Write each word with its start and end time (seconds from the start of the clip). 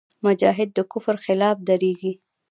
مجاهد 0.25 0.69
د 0.73 0.79
کفر 0.91 1.15
خلاف 1.25 1.57
درېږي. 1.69 2.13